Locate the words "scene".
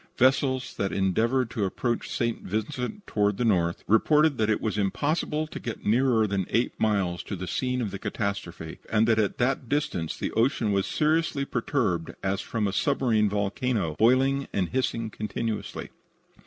7.45-7.83